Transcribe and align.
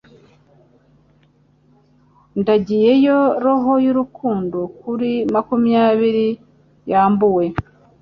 Ndagiyeyo 2.41 3.19
roho 3.43 3.71
y'urukundo 3.85 4.59
kuri 4.79 5.11
makumyabiri 5.33 6.27
yambuwe 6.91 7.45